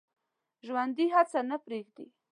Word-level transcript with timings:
ژوندي 0.65 1.05
هڅه 1.15 1.39
نه 1.49 1.57
پرېږدي 1.65 2.05